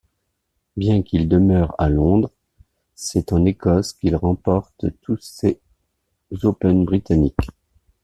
[0.77, 2.31] Bien qu'il demeure à Londres,
[2.95, 5.61] c'est en Écosse qu'il remporte tous ces
[6.43, 7.49] Open britanniques.